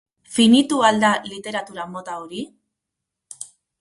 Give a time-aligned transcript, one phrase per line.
[0.35, 2.41] Finitu al da literatura mota hori?